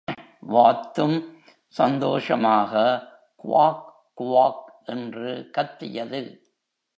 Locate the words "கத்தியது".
5.51-6.41